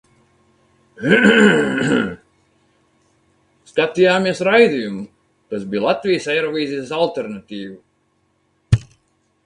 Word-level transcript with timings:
Skatījāmies 3.71 4.43
raidījumu, 4.49 5.07
kas 5.53 5.71
bija 5.75 5.85
Latvijas 5.87 6.29
Eirovīzijas 6.39 6.97
alternatīva. 7.03 8.85